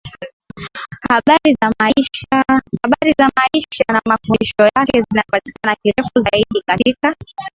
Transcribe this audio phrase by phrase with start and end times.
[1.09, 2.61] Habari za maisha
[3.93, 7.15] na mafundisho yake zinapatikana kirefu zaidi katika